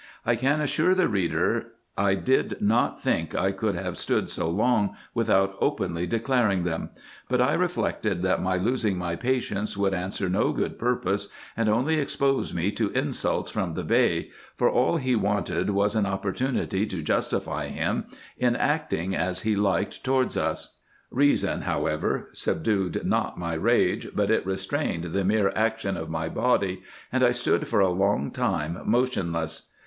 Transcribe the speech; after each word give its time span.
I 0.25 0.35
can 0.35 0.61
assure 0.61 0.95
the 0.95 1.07
reader 1.07 1.73
1 1.93 2.23
did 2.23 2.59
not 2.59 2.93
190 3.05 3.35
RESEARCHES 3.35 3.35
AND 3.35 3.35
OPERATIONS 3.35 3.35
think 3.35 3.35
I 3.35 3.51
could 3.51 3.75
have 3.85 3.97
stood 3.99 4.29
so 4.31 4.49
long 4.49 4.95
without 5.13 5.55
openly 5.61 6.07
declaring 6.07 6.63
them; 6.63 6.89
but 7.29 7.39
I 7.39 7.53
reflected, 7.53 8.23
that 8.23 8.41
my 8.41 8.57
losing 8.57 8.97
my 8.97 9.15
patience 9.15 9.77
would 9.77 9.93
answer 9.93 10.27
no 10.27 10.53
good 10.53 10.79
pur 10.79 10.95
pose, 10.95 11.31
and 11.55 11.69
only 11.69 11.99
expose 11.99 12.51
me 12.51 12.71
to 12.71 12.89
insults 12.93 13.51
from 13.51 13.75
the 13.75 13.83
Bey, 13.83 14.31
for 14.55 14.71
all 14.71 14.97
he 14.97 15.15
wanted 15.15 15.69
was 15.69 15.93
an 15.93 16.07
opportunity 16.07 16.87
to 16.87 17.03
justify 17.03 17.67
him 17.67 18.05
in 18.39 18.55
acting 18.55 19.15
as 19.15 19.41
he 19.41 19.55
liked 19.55 20.03
towards 20.03 20.35
us. 20.35 20.79
Reason, 21.11 21.61
however, 21.61 22.29
subdued 22.33 23.05
not 23.05 23.37
my 23.37 23.53
rage, 23.53 24.07
but 24.15 24.31
it 24.31 24.43
restrained 24.47 25.13
the 25.13 25.23
mere 25.23 25.53
action 25.55 25.95
of 25.95 26.09
my 26.09 26.27
body, 26.27 26.81
and 27.11 27.23
I 27.23 27.29
stood 27.29 27.67
for 27.67 27.81
a 27.81 27.89
long 27.91 28.31
time 28.31 28.79
motionless. 28.83 29.67